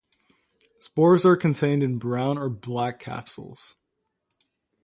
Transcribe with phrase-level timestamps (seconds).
[0.79, 3.75] Spores are contained in brown or black capsules.